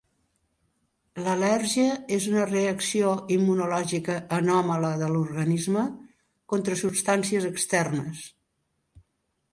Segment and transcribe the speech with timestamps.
[1.25, 5.87] L'al·lèrgia és una reacció immunològica anòmala de l'organisme
[6.55, 8.29] contra substàncies externes.